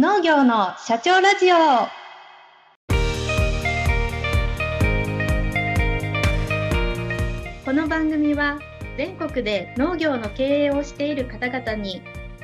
[0.00, 1.56] 農業の社長ラジオ。
[7.64, 8.60] この番組は
[8.96, 12.00] 全国で農業の経営をしている方々に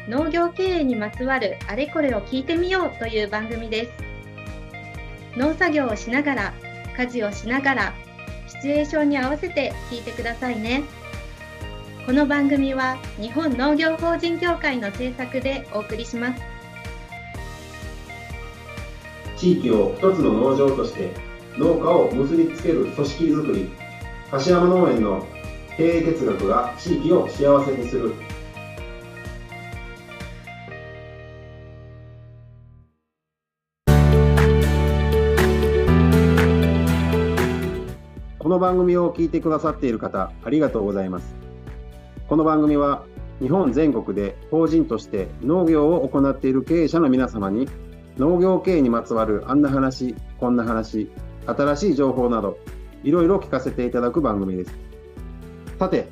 [0.09, 3.93] 農業経営にまつわるあれこれを聞いてみようという番組です。
[5.39, 6.55] 農作業をしながら
[6.97, 7.95] 家事をしながら
[8.49, 10.83] シチュエーションに合わせて聞いてくださいね。
[12.05, 16.54] この番組は日本農業法人協会の制作でお送りします。
[19.45, 21.13] 地域を一つの農場として
[21.59, 23.71] 農家を結びつける組織づくり
[24.31, 25.27] 柏山農園の
[25.77, 28.15] 経営哲学が地域を幸せにする。
[38.39, 41.37] この番組を聞いてくださっている方ありがとうございます。
[42.31, 43.05] この番組は
[43.43, 47.69] 日本全国で法人として農業を行っている経営者の皆様に
[48.19, 51.11] 農業経営にまつわるあんな話、こんな話、
[51.47, 52.59] 新しい情報など、
[53.03, 54.75] いろいろ聞かせていただく番組です。
[55.79, 56.09] さて、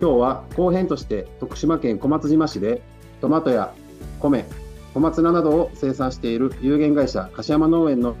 [0.00, 2.82] 今日は後編として徳島県小松島市で
[3.20, 3.72] トマトや
[4.20, 4.44] 米、
[4.94, 8.16] 小松菜などを生産している有限会社柏山農園の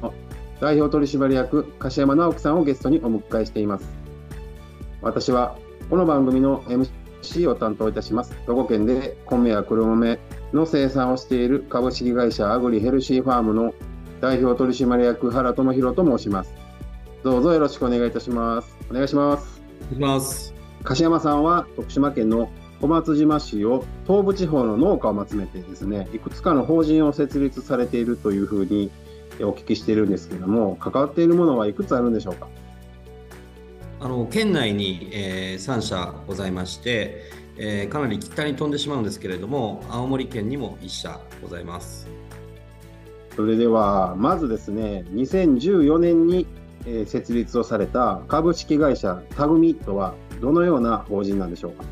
[0.60, 3.88] 代表取締役柏山直樹さんをゲストにお迎えしています。
[5.02, 5.56] 私は
[5.90, 8.34] この番組の MC を担当いたします。
[8.46, 10.18] 兵庫県で米や黒豆、
[10.52, 13.74] の生産をしている株式会社アグリヘルシーファームの
[14.20, 16.52] 代表取締役原智弘と申します。
[17.22, 18.76] どうぞよろしくお願いいたします。
[18.90, 19.60] お願いします。
[19.92, 20.54] いします。
[20.84, 22.48] 柏山さんは徳島県の
[22.80, 28.90] 小松島市を東部地方の農家を集めてですね、いくつかの法人を設立されているというふうに
[29.40, 32.48] お聞きしているんですけれども、関わっているものはいくつあるんでしょうか？
[34.00, 37.24] あの県内に、えー、3社ございまして、
[37.58, 42.08] えー、かなり北に飛んでしまうんですけれども青森県にも1社ございます
[43.34, 46.46] それではまずですね2014年に、
[46.86, 51.84] えー、設立をされた株式会社タグミとはどのような法人なんでしょうか？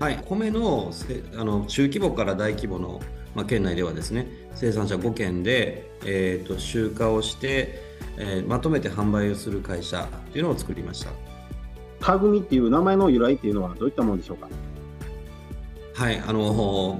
[0.00, 0.92] はい、米の
[1.36, 3.00] あの中規模から大規模の、
[3.34, 7.82] まあ、県内ではですね生産者5県で、えーと、と集荷をして、
[8.16, 11.10] えー、まとめて販売をする会社というのを作りました。
[12.00, 14.48] タグミっていう名前の由来っていうのはどういったものでしょうか？
[15.94, 16.40] はい、あの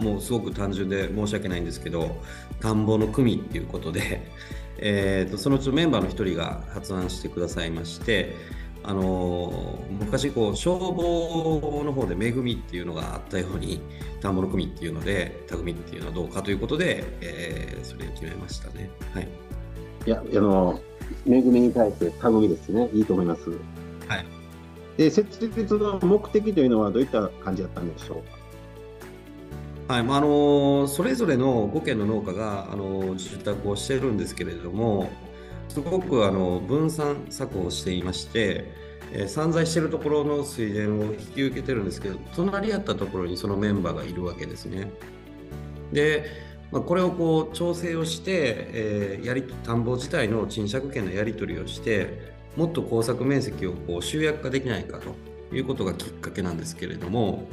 [0.00, 2.16] もうすごく単純で申し訳ないんですけど、
[2.60, 4.22] 田んぼの組っていうことで、
[4.78, 8.34] えーと、そのうちのメンバーの一人が発案してくださいまして、
[8.82, 13.80] あの昔こう消防の方で恵みっていうのがあったように
[14.20, 18.90] 田んぼの組っていうので田組っていうのはどうかということで、えー、それを決めましたね。
[19.14, 19.28] はい。
[20.06, 20.80] いやあの
[21.26, 23.50] 恵みに対して田組ですねいいと思います。
[24.08, 24.37] はい。
[24.98, 29.94] で設立の目的というのはどういった感じだったんでしょうか？
[29.94, 35.08] はい、まあ、あのそれぞれの5軒の農家があの受託をしているんですけれども
[35.70, 38.70] すごくあの分散策をしていまして、
[39.12, 44.90] えー、散在しているところの水田を引き受けてるんですけど隣り合ったところにそのメンバーがいるわけですね。
[45.92, 46.24] で、
[46.72, 55.14] まあ、これをこう調整をして、えー、やり田んぼ自体の賃借権のやり取りをしてもっと工作面積をこう集約化できないかと
[55.54, 57.44] いうことがきっかけなんですけれども、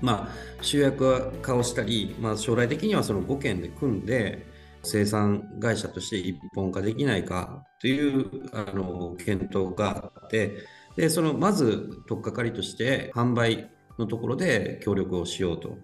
[0.00, 4.46] まあ、集約化をしたり、まあ、将来的にはその5件で組んで
[4.82, 10.64] 生産会社として一本化できないかというあの検討があって
[10.96, 15.76] でそのまず取っかかりとして販売のところで協力をしようと。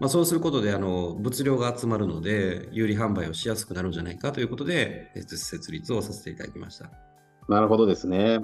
[0.00, 7.07] まあ、そうすることであの物量が集まるので有利販売をしやすくなるんじゃないかということで設立をさせていただきました。
[7.48, 8.40] なるほどですね。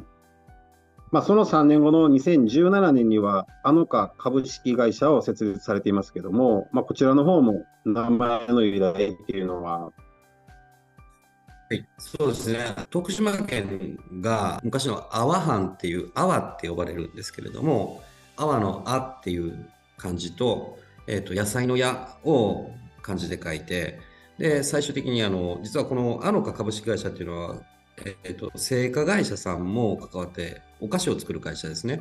[1.12, 9.92] まあ、その3年後の2017年には、あのか株式会社を設立されていますけども、まあ、こちらの方も名前の由来っていうのは、は
[11.70, 12.58] い、そうですね
[12.90, 18.02] 徳島県が昔の阿波藩っていう阿波って呼ばれるんですけれども
[18.36, 22.70] 阿波の「あ」っていう漢字と,、えー、と野菜の「や」を
[23.02, 24.00] 漢字で書いて
[24.38, 27.56] で最終的にあの実はこのあのか株式会社っていうのは
[28.24, 32.00] えーと、製菓会社さんも関わってお菓子を作る会社ですね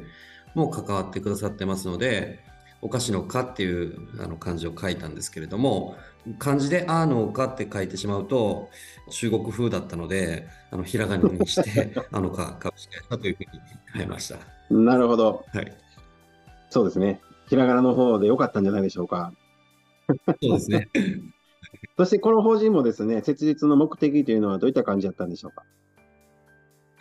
[0.55, 2.39] も関わってくださってますので
[2.81, 5.95] お菓子の「か」っていうあの漢字を書いたんですけれども
[6.37, 8.69] 漢字で「あ」の「か」って書いてしまうと
[9.09, 13.61] 中国風だったのであのひらがなにして「あのか」株式会社というふうに
[13.93, 14.37] 変えました。
[14.69, 15.45] なるほど。
[15.53, 15.73] はい。
[16.69, 17.21] そうですね。
[17.47, 19.31] ひらがなの方でよかったんじゃないでしょうか。
[20.41, 20.89] そうですね。
[21.97, 25.63] そしてこの法人もですね、設立の目的というのはどういった感じだったんでしょうか？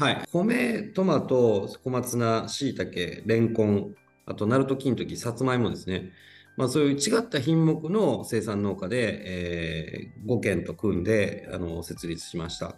[0.02, 3.94] はい、米、トマト、小松菜、しいたけ、レンコン、
[4.26, 6.10] あと、ナルト金時、さつまいもですね、
[6.56, 12.74] まあ、そういう違った品目の生産農家で、えー、5軒と組んであの設立しました。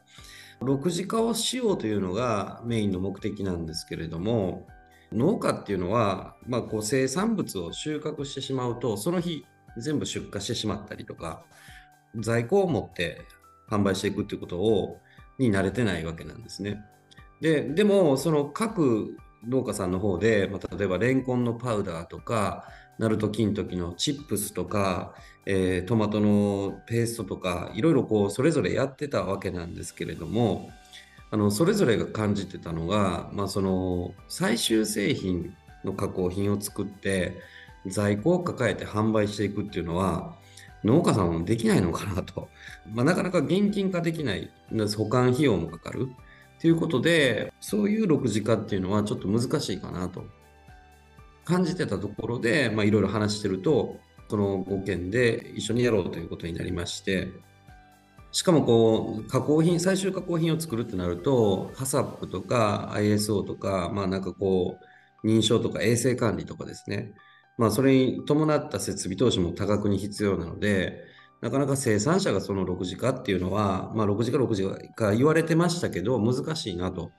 [0.61, 4.67] 6次化をしようというのがメインの目的なんですけれども
[5.11, 9.47] 農家っていうのは、まあ、こう生産物を収穫してしまうとその日
[9.79, 11.43] 全部出荷してしまったりとか
[12.17, 13.23] 在庫を持って
[13.69, 14.99] 販売していくっていうことを
[15.39, 16.85] に慣れてないわけなんですね。
[17.41, 19.17] ででもその各
[19.47, 22.65] 農家さんの方で、まあ、例えばレンコンのパウダーとか
[22.99, 25.15] ナルト金時のチップスとか、
[25.47, 30.71] えー、トマトのペーストとかいろいろこうそれぞれやってたわけなんですけれども
[31.31, 35.55] あのそれぞれが感じてたのが、まあ、その最終製品
[35.85, 37.37] の加工品を作って
[37.87, 40.37] 在庫を抱えて販売していくっていうのは
[40.85, 42.49] 農家さんはできないのかなと、
[42.93, 44.51] まあ、なかなか現金化できない。
[44.97, 46.09] 保管費用もかかる。
[46.65, 50.25] ということでそういう6次化っていうのはちょっと難しいかなと。
[51.45, 53.99] 感じてたところで、まあ、いろいろ話してると、
[54.31, 57.29] その5件で一緒にやろうということになりまして、
[58.33, 64.79] しかもこう加工品、最終加工品を作るってなると、ハサップとか ISO とか、まあなんかこ
[65.23, 67.13] う、認証とか衛生管理とかですね、
[67.59, 71.05] まあそれに伴った設備投資も多額に必要なので、
[71.45, 77.13] なかなか生産者がその6次化っていうのは、まあ6次化6次化言われてましたけど、難しいなと。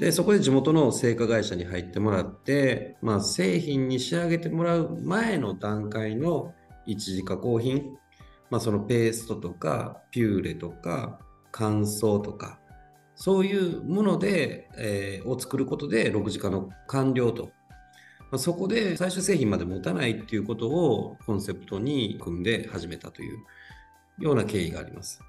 [0.00, 6.54] で、そこで地元の製菓会社に入ってもらって、まあ、製品に仕上げてもらう前の段階の
[6.86, 7.84] 一次加工品、
[8.50, 11.20] まあ、そのペーストとか、ピューレとか、
[11.52, 12.58] 乾燥とか、
[13.14, 17.50] そういうもので、えー、を作ることで6次化の完了と。
[18.30, 23.38] まあ、そこで最終製品まで持たないっていうことをコンセプトに組んで始めたという
[24.18, 25.20] ような経緯があります。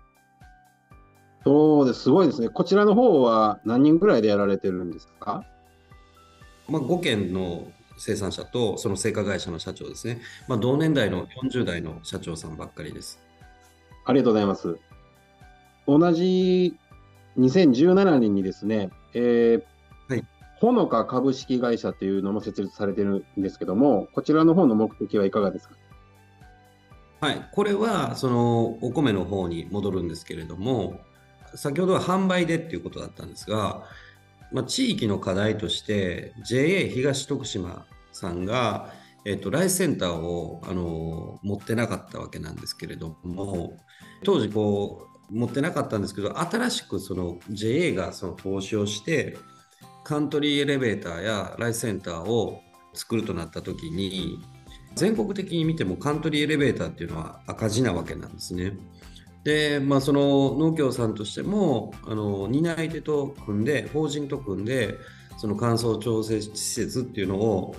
[1.43, 2.49] そうです、すごいですね。
[2.49, 5.45] こちらの方は何人ぐらいでやられてるんですか？
[6.67, 10.19] まあ、5件の生産者とその製菓会社の社長ですね。
[10.47, 13.19] まあ、同年代の40代の社長さんばっかりです。
[14.05, 14.77] ありがとうございます。
[15.87, 16.75] 同じ
[17.37, 19.65] 2017年にですね、えー、はい、
[20.59, 25.75] ほのか株式会社というのも設立されてるんですけども、こちらの方の目的はいかがですか？
[27.19, 30.99] はい、これはそのお米の方に戻るんですけれども、
[31.55, 33.83] 先ほどは販売でっていうことだったんですが、
[34.51, 38.93] まあ、地域の課題として JA 東徳島さんが、
[39.25, 43.77] えっと、ライスセンターをあの持ってなかったわけなんですけれども
[44.23, 49.37] 当時こう持ってなかったんですけど新しくその JA がその投資をして
[50.07, 52.61] カントリーエレベーターやライスセンターを
[52.93, 54.39] 作るとなった時に
[54.95, 58.77] 全国的に見てもカントリーエレベーターっていうのは赤字なわけなんですね。
[59.43, 64.95] で、まあ、その農協さんとしてもあの担い手と組んで法人と組んで
[65.39, 67.75] その乾燥調整施設っていうのを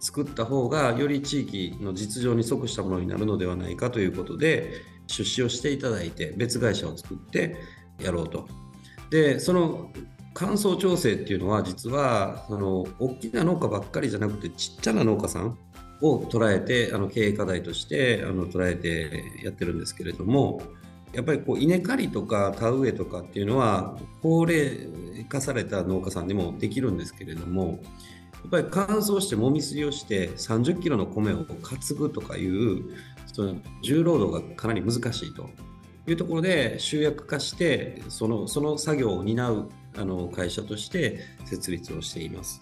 [0.00, 7.56] 作った方がより地域の実情に即したものになるのではないかということで出資をしていただいて別会社を作って
[8.02, 8.46] やろうと。
[9.08, 9.90] でその
[10.34, 15.56] 乾燥調整っていうのは実はその大きな農家ばっかりじゃなくてちっちゃな農家さん
[16.02, 20.60] を捉えてあの経営課題としてあの捉えてやってるんですけれども
[21.12, 27.78] やっぱりこう稲刈りとか田植えとかっていうのは高齢化された農家さんでもできるんですけれども
[28.42, 31.56] やっぱり乾燥してもみすりをして30キロの米を担
[31.96, 32.96] ぐとかいう
[33.32, 35.48] その重労働がかなり難しいと
[36.06, 42.60] いうところで集約化してそのその作業を担うあの会社として設立をしています。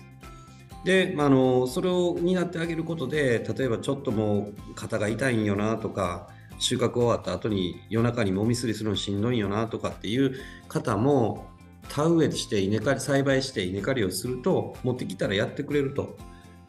[0.85, 10.35] で、まあ、のそれを担ってあげることで例えばちょっともう肩が痛いんよなとか収穫終わった後に夜中にもみすりするのしんどいよなとかっていう
[10.69, 11.47] 方も
[11.89, 16.17] 田植えして稲刈り栽培して稲刈りをすると持ってきたらやってくれると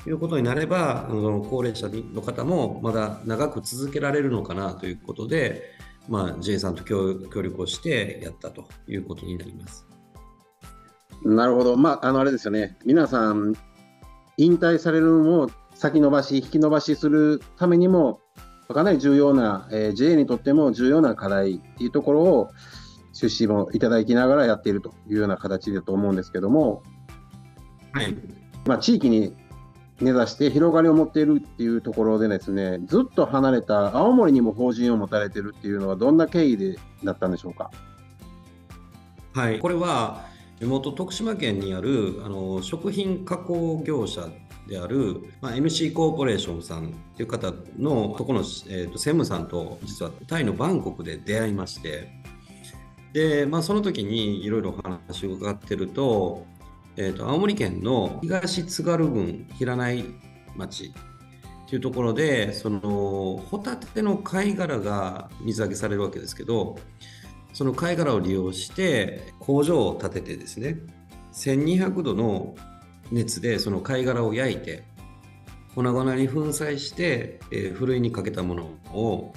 [0.06, 5.64] いうことになればあの高齢者の方もまだ長く続けられるのかなということで、
[6.10, 9.93] まあ、J さんと協力をしてやったということになります。
[11.26, 13.54] なるほど、まあ、あのあれですよね、皆さん、
[14.38, 18.20] 引退されるのを先延ばし、引き延ばしするためにも、
[18.68, 22.50] かなり重要な、えー、JA にとっても重要な課題っていうところを
[23.14, 26.82] 出資もいただきながらやっているというような形だと思うんですけども、
[27.92, 28.16] はい。
[28.66, 29.36] まあ、地域に
[30.02, 37.70] 根ざして広がりを持っているっていうところでですねずっと離れた青森にも法人を持たれてるっていうのはどんな経緯でだったんでしょうか？
[39.34, 39.60] はい。
[39.60, 40.26] これは
[40.60, 44.30] 地元徳島県にあるあの食品加工業者
[44.68, 52.10] である、まあ、NC コーポレーションさんっていう方のとこの、えーと、専務さんと実はタイのバンコクで出会いまして
[53.12, 56.46] で、まあ、その時にいろいろお話を伺ってると,、
[56.96, 60.06] えーと、青森県の東津軽郡平内
[60.56, 61.14] 町って
[61.64, 62.80] っていうところでその
[63.50, 66.78] ホタテの貝殻が水揚げされるわけですけど
[67.54, 70.78] その貝殻を利用して工場を建ててですね
[71.34, 72.56] 1200度の
[73.12, 74.84] 熱でその貝殻を焼いて
[75.76, 77.40] 粉々に粉砕して、
[77.76, 79.34] ふるいにかけたものを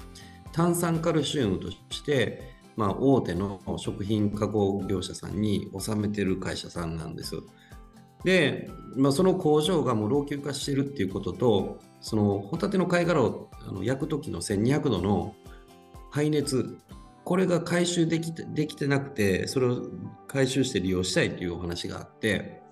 [0.53, 2.43] 炭酸カルシウムとして、
[2.77, 7.37] まあ、大手の食品加工業者さんに納めてる会社さんなんです。
[8.25, 13.51] で、まあ、その工場がもう老朽化してるっていうこととそのホタテの貝殻を
[13.83, 15.35] 焼く時の1200度の
[16.11, 16.77] 排熱
[17.27, 19.83] これが回収できてできてなくてそれを
[20.29, 22.63] 回収して利用したいというお話があって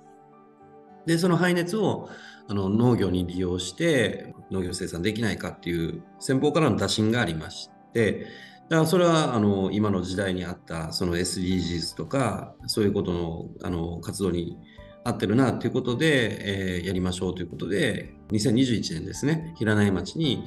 [1.06, 2.08] でその排熱を
[2.46, 8.26] あの農業に利用して農業生産できないかっていう先方からの打診がありまして
[8.68, 14.56] だからそれはあの今の時代にあったその SDGs とかそういうことのあの活動に
[15.02, 20.44] 合ってるなということで、えー、やりましょうということで2021年ですね平内町に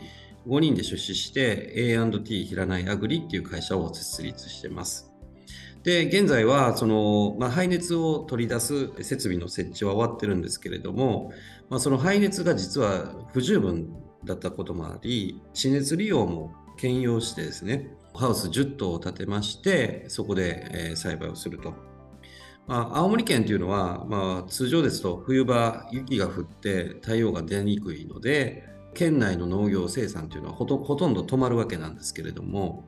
[0.47, 5.11] 5人で出資して A&T 平内アグリっていう会社を設立してます。
[5.83, 11.31] で現在はその、まあ、排熱を取り出す設備の設置は終わってるんですけれども、
[11.69, 13.93] まあ、その排熱が実は不十分
[14.25, 21.73] だったこともあり地熱利用も兼用してですねハウス10棟を建てましてそこで、え、栽培をすると。
[22.65, 30.75] まあ、青森県というのは、まあ、通常ですと冬場雪が降って太陽が出にくいので県内の農業生産というのはほと
[31.07, 32.83] んど止まるわけなんですけれども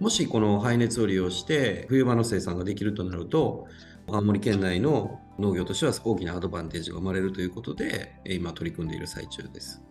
[0.00, 3.66] もしこの排熱を利用して冬場の生産ができるとなると
[4.08, 9.82] 青森県内の農業としては大きなアドバンテージが生まれるということで今取り組んでいる最中です。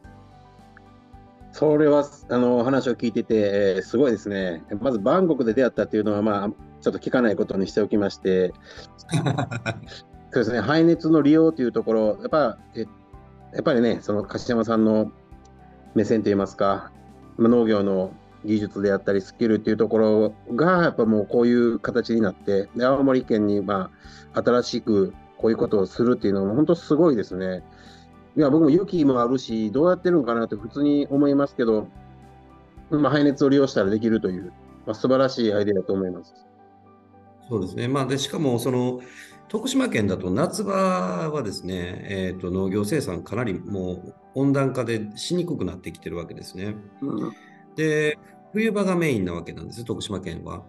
[1.51, 4.63] それはあの話を聞いてて、すごいですね。
[4.79, 6.49] まずバンコクで出会ったっていうのは、まあ、
[6.79, 8.53] ちょっと聞かないことにしておきまして、
[10.31, 12.85] そうですね、排熱の利用というところ、やっぱえ
[13.53, 15.11] やっぱりね、その柏山さんの
[15.95, 16.91] 目線といいますか、
[17.37, 18.13] 農業の
[18.45, 23.91] 技術であったりスキルっていうところがやっぱもうこういう形になってで青森県にま
[24.33, 27.63] あ新しくこういうことをするっていうのも本当すごいですね。
[28.37, 31.87] いや僕も雪もあるしどうやってるのかなって普通に思いますけど、
[32.89, 34.53] まあ、排熱を利用したらできるという、
[34.85, 36.33] まあ、素晴らしいアイデアだと思います。
[37.51, 39.01] そうですね、まあ、でしかもその
[39.49, 46.75] 徳島県だと夏場はですね、えーと、農業生産かなりもう温暖化でしにくくなってきてるわけですね。
[47.01, 47.35] うん
[47.75, 48.17] で、
[48.53, 50.63] 冬場がメインなわけなんです、徳島県は。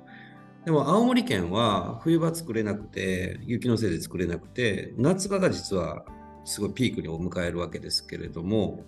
[0.64, 6.04] でも青森県は冬場作れなくて、雪のせいで作れなくて、夏場が実は
[6.44, 8.84] すごいピークに迎えるわけですけれども、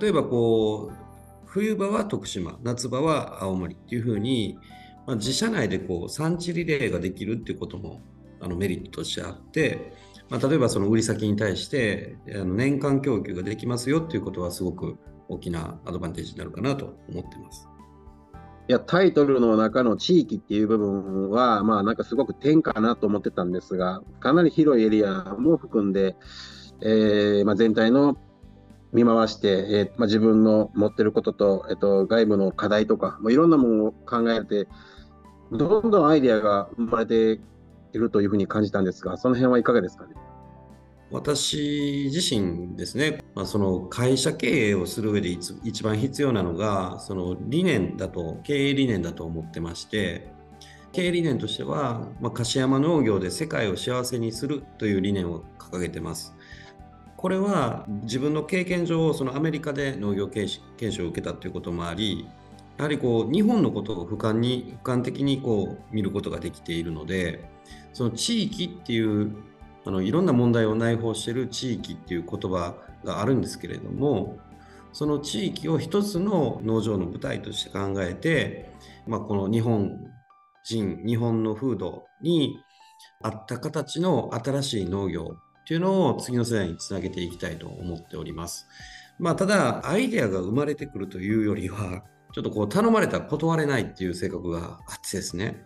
[0.00, 0.96] 例えばこう、
[1.46, 4.58] 冬場は徳島、夏場は青森っていうふうに、
[5.06, 8.00] まあ、自社内でこう産地リレーができるっていうことも
[8.40, 9.92] あのメリットとしてあって、
[10.28, 14.98] まあ、例えばその売り先に対してあの年間供給ができますよっていうことはすごく
[15.28, 17.68] 大きなアドバンテージになるかなと思ってます。
[18.68, 26.16] いやタイトルの中の地域っていう部分は、まあ、なんかすごく点かなと思ってたんですが、かなり広いエリアも含んで、
[26.82, 28.16] えーまあ、全体の
[28.92, 34.66] 見回して、えーまあ、自分の持ってることと、えっと、外部の課題とか、もういろんなものを考えて、
[35.52, 37.40] どんどんアイデアが生まれて
[37.92, 40.14] いるというふうに感じたんですが、その辺はいかがですかね？
[41.12, 50.28] 私自身ですね、まあ、その会社経営をする上で一番必要なのが、その理念だと、経営理念だと思ってまして、
[50.90, 56.34] 経営理念としては、まあ、柏山農業で世界を幸せにするという理念を掲げてます。
[57.16, 62.26] これは自分の経験上、そのアメリカで農業研修を受けたということもあり、
[62.76, 67.48] やはりこう日本のことを俯瞰に俯瞰的にこう見ることができているので、
[67.92, 69.34] その地域っていう
[69.86, 74.38] あのいろんな問題を内包している地域っていう言葉があるんですけれども
[74.92, 78.72] その地域を一つの農場の舞台として考えて、
[79.06, 79.98] まあ、この日本
[80.64, 82.58] 人日本の風土に
[83.22, 88.66] 合った形の新しい農業っていうのを次の世代につなげていきたいと思っております。
[89.18, 92.02] まあ、ただアイデアが生まれてくるというよりは
[92.36, 95.64] ちょっとこう頼まれたら断れないっていう性格があってですね。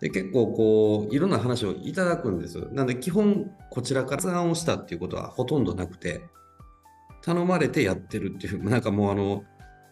[0.00, 2.58] で結構こういろんな話をいただくんです。
[2.72, 6.22] なので基本こちらから発案をしたっていうことはほとんどなくて
[7.22, 9.44] 頼まれてやってるっていう なんかもうあの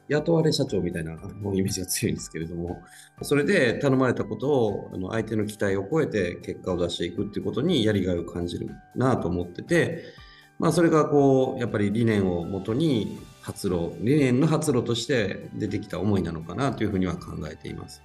[0.08, 2.80] 雇われ社長みたいなもうイメージが強いんですけれども。
[3.20, 10.04] それで頼まれたことをあの相手の期待を超えて結果を出していくっていうことにやりがいを感じるなと思ってて、
[10.58, 18.02] まあ、それがこうやっぱり理念をもとに発露理念の発露として出てきた思いなのかなというふうには考えています。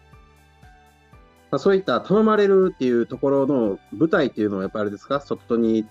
[1.50, 5.22] まあ、そういった頼まれるっていうところの舞台っていうのはやっぱりあれですか？
[5.22, 5.88] 外に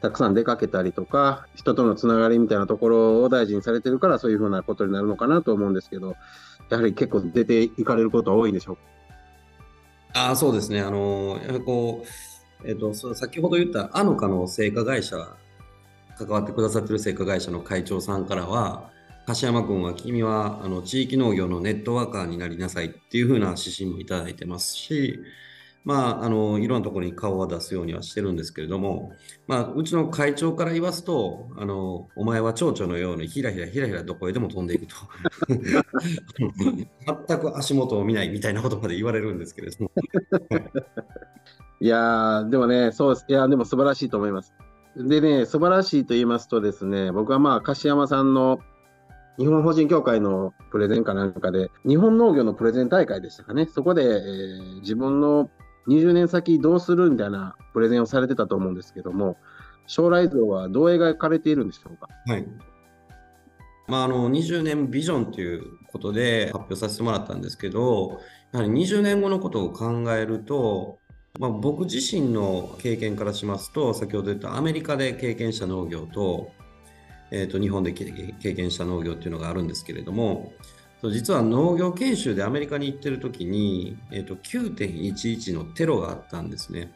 [0.00, 6.14] たくさん出かけたりとか、人とのつながりみたいなところを大事にされてるから、そういうふうなことになるのかなと思うんですけど、
[6.70, 8.78] やはり結構出ていかれることは多いんでしょう
[10.14, 10.80] あそうですね。
[10.80, 12.04] あの、やはりこ
[12.64, 15.36] う、えっ、と、その先ほど言ったあのかの製菓会社、
[16.18, 18.90] 関わってくださってる製菓会社の会長さんからは、
[19.26, 25.18] 柏山君は君はあの地域農業のネットワーカーになりなさいっていうふうな指針もいただいてますし、
[25.84, 29.12] まあ、あのいろんなところに顔は出すようにはしてるんですけれども、
[29.46, 34.96] まあ、うちの会長から言わすと、あのお前は蝶々のようにひらひらひらひらどこへでも飛んでいくと。
[37.28, 39.92] 全く足元を見ないみたいなことまで言われるんですけれども。
[41.78, 43.26] いやー、でもね、そうです。
[43.28, 44.52] いや、でも素晴らしいと思います。
[44.96, 48.60] でね、素晴らしいと言いますとですね、僕はまあ、柏山さんの
[49.38, 55.50] 日本法人協会のプレゼンかなんかで、日本農業のプレゼン大会でしたかね、そこで、えー、自分の
[55.88, 59.36] 20年先どうするみたいなプレゼンをされてたと思うんですけども、
[59.86, 62.08] 将来像はどう描かれているんでしょうか？
[62.26, 62.46] はい
[63.86, 65.62] まあ、あの20年ビジョンという
[65.92, 68.18] ことで発表させてもらったんですけど、
[68.52, 70.98] やはり20年後のことを考えると、
[71.38, 76.50] まあ、僕自身の経験からしますと、先ほど言ったアメリカで経験した農業と、
[77.30, 80.52] えー、と日本で経験した農業っていうのがあるんですけれども、
[81.02, 86.90] 実は農業研修でアメリカに行ってる時に、えー、と9.11のテロがあったんですね。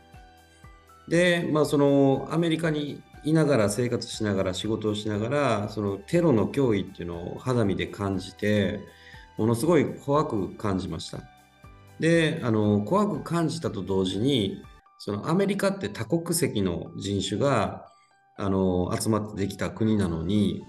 [1.09, 8.81] で、まあ、そのアメリカにいながら生活しながら仕事をしながらそのテロの脅威っていうのを肌身で感じて
[9.37, 11.21] ものすごい怖く感じました。
[12.01, 14.63] であの怖く感じたと同時に
[14.99, 17.87] そのアメリカって多国籍の人種が
[18.37, 20.63] あの集まってできた国なのに、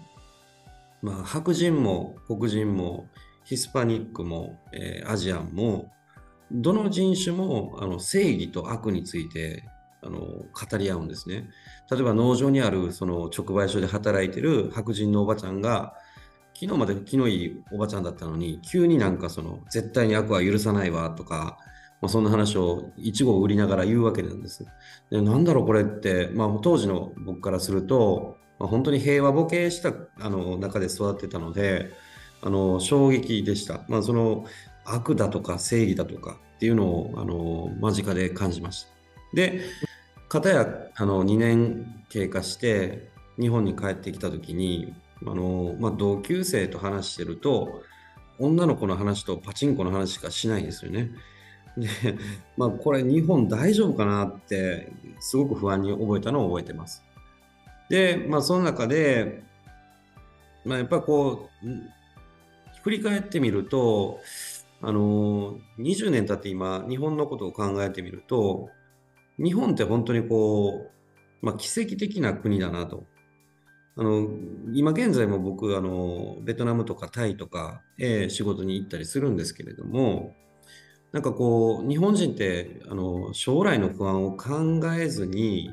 [1.02, 3.08] まあ、白人も黒人も
[3.46, 5.90] ヒスパニックも、えー、アジアンも
[6.52, 9.64] どの人種もあの正義と悪について
[10.04, 11.50] あの語り合うんですね。
[11.90, 15.94] 例えば農場にあるその直売所で働いてる白人のおばちゃんが
[16.62, 21.58] 昨日まで気のいいおばちゃんだったのに急になんかその絶対に悪は許さないわとか
[22.02, 24.66] まあ、そんな話をいちごを売りながら言うわけなんです。
[25.12, 31.92] でなんだろうこれって、まあ、当時の僕からすると、まあ、本当に平和ボケしたあの中で育ってたので
[32.42, 33.86] あの衝撃でした。
[33.88, 34.46] まあ、その
[34.84, 38.90] 悪だとか正義だとかっていうのをあの間近で感じました。
[39.36, 39.62] で
[40.28, 47.84] 片やあの2年経過して日本に帰ってきた時にあの、まあ、同級生と話してると
[48.40, 51.12] 女の子の話とパチンコの話しかしないですよね。
[51.78, 51.88] で、
[52.58, 57.04] まあ、これ日本大丈夫かなってすごく不安に覚えたのを覚えてます。
[57.90, 59.44] で、まあ、その中で、
[60.66, 61.68] まあ、やっぱりこう
[62.84, 64.20] 振り返ってみると
[64.82, 68.70] あの20年経って今日本のことを考えてみると
[69.38, 70.90] 日本って本当にこ
[71.42, 73.06] う、まあ、奇跡的な国だなと。
[73.98, 74.30] あの
[74.74, 80.34] 今現在も僕あのベトナムとかタイとかへ仕事に行ったりするんですけれども
[81.12, 85.72] なんかこう日本人ってあの将来の不安を考えずに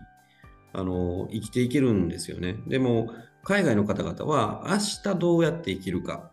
[0.72, 2.56] あの生きていけるんですよね。
[2.66, 3.10] でも
[3.44, 6.30] 海外の方々は明日どうやって生きるか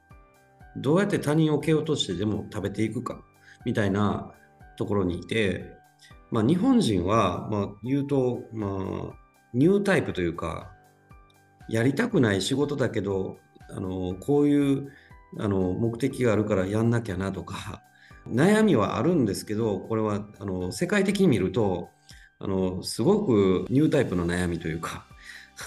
[0.76, 3.24] どうやって他人を蹴落としてでも食べていくか
[3.64, 4.34] みたいな
[4.78, 5.74] ところにいて、
[6.32, 8.72] まあ、日本人は、まあ、言うと、まあ、
[9.54, 10.72] ニュータイプというか
[11.70, 13.38] やりたくない仕事だけど
[13.70, 14.92] あのこういう
[15.40, 17.82] あの目的があるからやんなきゃなとか
[18.28, 21.90] 悩みはあるんですけど、これはあの世界的に見ると
[22.40, 25.06] あの、すごくニュータイプの悩みというか、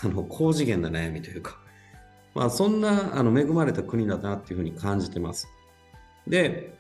[0.05, 1.59] あの高次元な悩みというか、
[2.35, 5.49] まあ、そんなあの恵まれた国だなっていうふうに感じてます。
[6.27, 6.75] で、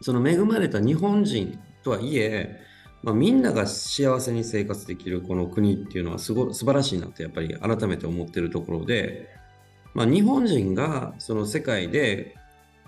[0.00, 2.60] その恵まれた日本人とはいえ、
[3.02, 9.28] まあ、みんなが幸せに生活できるこの国っていうのはすご素晴らしいなってやっぱり改めて思ってるところで、
[9.94, 12.36] まあ、日本人がその世界で、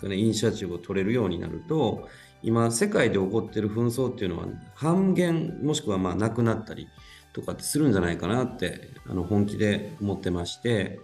[0.02, 2.08] イニシアチブを取れるようになると、
[2.42, 6.88] 今、世界で起こってる紛争っていうのは半減、もしくはまあなくなったり
[7.32, 11.00] とかってするんじゃないかなってあの本気で思ってまして、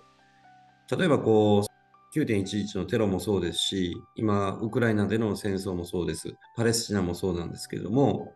[0.91, 6.35] 例えばこう、9.11のテロもそうですし、今、ウクライナでの戦争もそうです。
[6.57, 8.33] パレスチナもそうなんですけれども、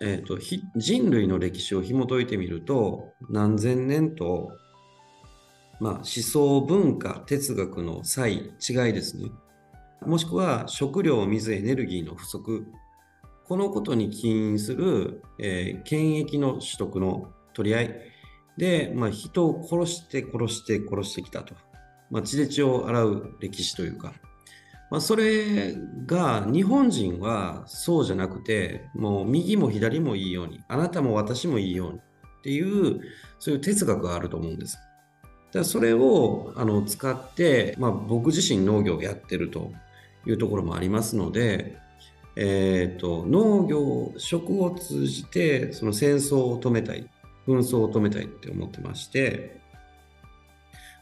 [0.00, 0.38] えーと、
[0.76, 4.50] 人類の歴史を紐解いてみると、何千年と
[5.80, 9.30] まあ、思想、文化、哲学の差異、違いですね。
[10.04, 12.66] もしくは食料、水、エネルギーの不足。
[13.46, 17.94] このことに起因する、えー、権益の取得の取り合い
[18.56, 21.54] で、まあ、人を殺して殺して殺してきたと。
[22.10, 24.12] まあ、血で血を洗う歴史というか。
[24.90, 25.74] まあ、それ
[26.06, 32.02] が日本人はそうじゃなくて、もう右も左もいいように、あなたも私もいいように、っ
[32.42, 33.00] ていう
[33.38, 34.78] そういう哲学があると思うんです。
[35.52, 39.72] だそれをあの使って、まあ、僕自身農業をやってると
[40.26, 41.78] いうところもありますので、
[42.36, 47.08] えーと、農業食を通じてその戦争を止めたい
[47.46, 49.58] 紛争を止めたいって思ってまして、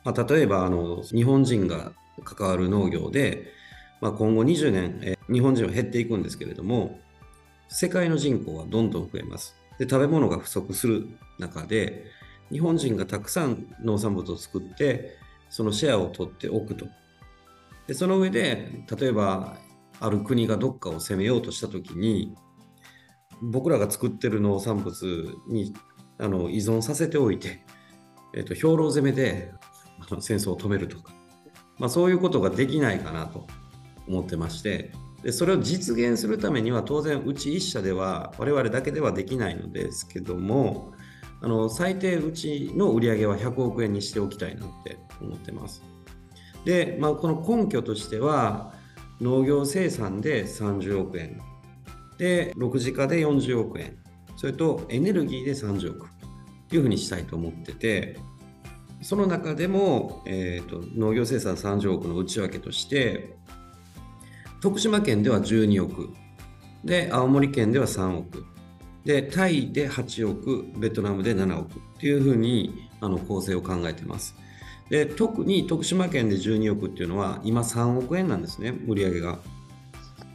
[0.05, 1.92] まあ、例えばあの日本人が
[2.25, 3.53] 関わる農業で、
[4.00, 6.98] まあ、今後20年、え日本人は減っていくんですけれども
[7.68, 9.56] 世界の人口はどんどん増えます。
[9.78, 12.04] で食べ物が不足する中で
[12.50, 15.16] 日本人がたくさん農産物を作って
[15.50, 16.87] そのシェアを取っておくと。
[17.87, 19.56] でその上で例えば
[20.00, 22.37] ある国がどっかを攻めようとした時に
[23.42, 25.74] 僕らが作ってる農産物に
[26.18, 27.64] あの依存させておいて、
[28.35, 29.52] えーと、兵糧攻めで
[30.00, 31.12] あの戦争を止めるとか、
[31.78, 33.46] まあ、そういうことができないかなと。
[34.09, 34.92] 思ってまして
[35.23, 40.92] でそれを実現するためには当然うち1社では我々だけではできないのですけども
[41.40, 45.83] あの最低うちの売り上げは100億円にしておきたいなって思ってます。
[46.64, 48.73] で、まあ、この根拠としては
[49.21, 51.40] 農業生産で30億円
[52.19, 53.97] で6次化で40億円
[54.37, 56.09] それとエネルギーで30億っ
[56.69, 58.19] ていうふうにしたいと思ってて
[59.03, 63.37] その中でも、えーと、農業生産30億の内訳として
[64.61, 66.11] 徳島県では12億。
[66.85, 68.45] で青森県では3億。
[69.05, 70.66] でタイで8億。
[70.79, 71.79] ベトナムで7億。
[71.97, 74.35] っていうふうにあの構成を考えてます。
[74.88, 79.38] で特に徳島県で12億っていうのは今3億円なんですね売り上げが。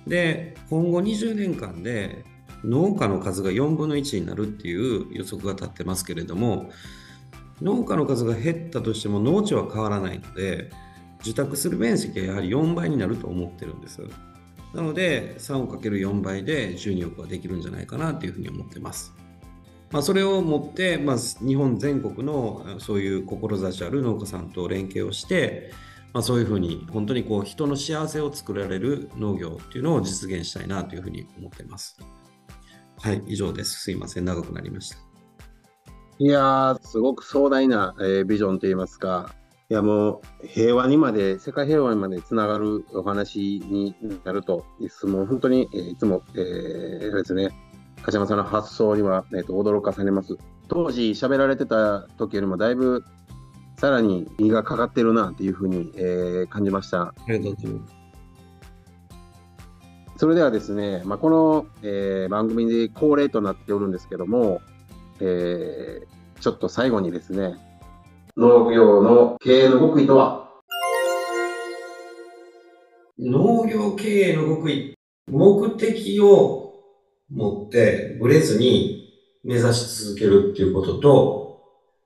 [0.07, 2.25] で今後20年間で
[2.63, 6.71] 農家の数が4分の1になるっていう予測が立ってますけれども
[7.61, 10.71] 農家の数が減ったとしても農地は変わらないので
[11.21, 14.01] 受託する面積はやはり4倍になると思ってるんです。
[14.73, 19.13] なので3をかける4倍で12億はできるんじゃないかなというふうに思ってます。
[19.91, 25.73] まあ、それをもって、まあ、日本全国のそういう志ある農家さんと連携をして、
[26.13, 31.97] まあ、そういうふうに本当にこう人の幸せを作られる農業っていうのを実現したいなというふうに思ってます。
[32.99, 33.81] はい、以上です。
[33.81, 34.97] すいません、長くなりました。
[36.19, 39.33] いやー、すごく壮大な、えー、ビジョンといいますか、
[39.71, 47.51] いやもう平和にまで、世界平和にまでつながるお話になると、いつも本当に、えー、いつも、えー、ですね、
[48.03, 50.37] 鹿島さんの発想には、えーと、驚かされます。
[50.67, 53.05] 当時喋られてた時よりもだいぶ
[53.77, 57.03] さらに胃がかかってるなっていうふうに、えー、感じました。
[57.03, 57.95] ありがとうございます。
[60.17, 64.59] それではですね、まあ、この、えー、番組で恒例となっておるんですけども、
[65.21, 67.70] えー、ちょっと最後にですね、
[68.37, 70.49] 農業の経営の極意とは？
[73.19, 74.95] 農業経営の極意。
[75.29, 76.73] 目的を
[77.29, 79.09] 持ってブレずに
[79.43, 81.61] 目指し続けるっていうことと、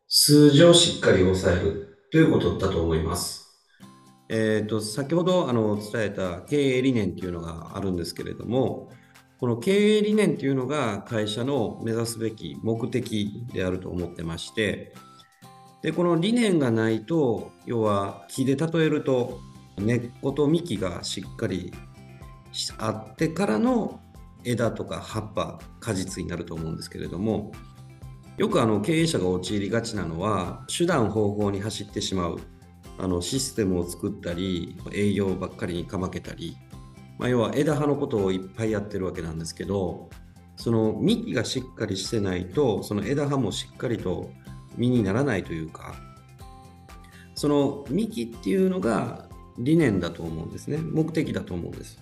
[0.07, 3.45] 数字をしっかり抑えるということだと思います。
[4.29, 8.89] えっ、ー、と、先ほどあの伝えた経営理念っていうのがあるんですけれども、
[9.39, 14.93] この経営理念っていうのが会社の目指すべき目的であると思ってまして、
[15.85, 19.39] でこの理念がないと要は木で例えると
[19.77, 21.71] 根っこと幹がしっかり
[22.79, 23.99] あってからの
[24.43, 27.51] 枝とか葉っぱ果実になると思うんですけれども
[28.37, 32.39] よくあの経営者が陥りがちなのは手段方法に走ってしまう。
[32.97, 36.55] あのシステムを作ったり営業ばっかりにかまけたり、
[37.19, 40.09] まあ、要は枝葉のことをいっぱいやってるわけなんですけど
[40.55, 44.31] その幹がしっかりしてないとその枝葉もしっかりと
[44.77, 45.95] 身にならないというか
[47.35, 49.25] その幹っていうのが
[49.57, 50.77] 理念だと思うんですね。
[50.77, 52.01] 目的だと思うんです。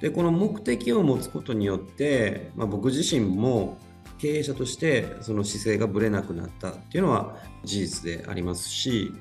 [0.00, 3.78] でこの目的を持つことによって、まあ、僕自身も
[4.18, 9.12] 経営者としてその姿勢がぶれなくなったっていうのは事実でありますし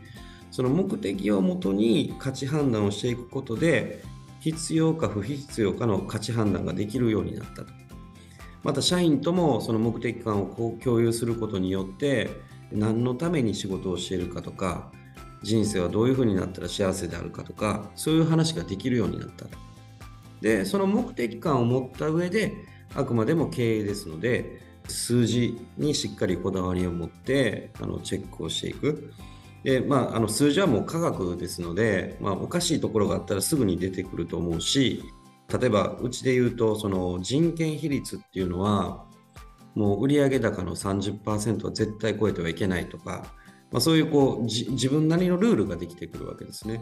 [0.51, 4.03] その目的をもとに価値判断をしていくことで
[4.39, 7.67] 必要か不必要かの価値判断ができるようになったと。
[8.63, 12.29] また社員ともその目的感を共有することによって
[12.73, 14.91] 何のために仕事をしているかとか
[15.41, 19.45] 人生はどういうふうになったら幸せであるかとかそういう話ができるようになった。
[20.41, 22.53] でその目的感を持った上で
[22.95, 29.13] あくまでも経営ですので数字にしっかりこだわりを持ってあのチェックをしていく。
[29.63, 35.03] で、まあ、あの数字はもう科学ですので、まあ、おかしいところがあったらすぐに出てくると思うし
[35.57, 39.05] 例えばうちで言うとその人件比率っていうのは
[39.75, 43.25] もう売上高の30%は絶対超えてはいけないとか、
[43.71, 46.81] まあ、そういうこう自分なりのルールができてくるわけですね。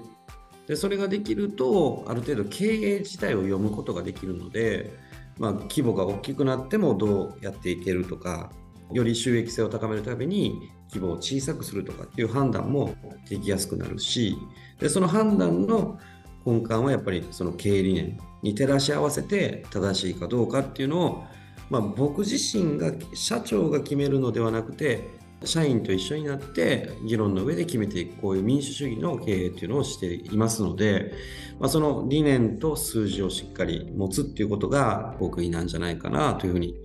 [0.67, 4.93] でそれができるとある程度経営自体を読むことができるので、
[5.37, 8.51] まあ、規模が大きくなってもどうやっていけるとか
[8.91, 12.95] より収益性を高めるために規模を小さくするとかっていう判断も
[13.27, 14.37] できやすくなるし
[14.79, 15.97] でその判断の
[16.45, 21.23] 根幹はやっぱりその経営理念に照らし合わせて正しいかどうかっていうのを、
[21.71, 25.07] まあ、僕自身が社長が決めるのではなくて
[25.45, 31.13] 社員と一緒になって議論の上で決めていくこういう民主主義の経営っていうのをしていますので、
[31.61, 36.75] まあ、その理念と数字をしっかり持つっていうことが極意なんじゃないかなというふうに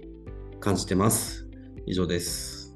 [0.61, 1.49] 感じてます。
[1.85, 2.75] 以上です。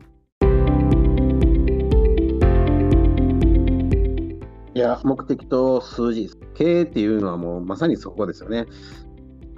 [4.74, 8.66] いや、目的と数字、経営っていうのはもうまさにそこですよね。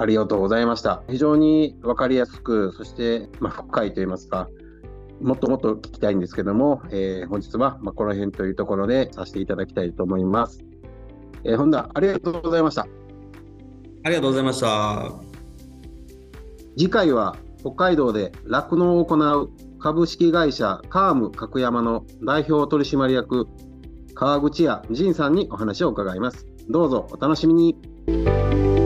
[0.03, 1.05] ありがとうございました。
[1.09, 4.49] 非常に分かりやすく、そして、まあ、深いといいますか、
[5.21, 10.65] もっともっと聞きたいんですけども、えー、本日はまこの辺というところでさせていただきたいと思います。
[11.45, 12.83] えー、本田、ありがとうございました。
[14.05, 15.13] ありがとうございました。
[16.77, 23.47] 次回は北海道で酪農を行う株式会社カーム角山の代表取締役
[24.15, 26.49] 川口屋仁さんにお話を伺います。
[26.69, 28.82] どうぞお楽しみに。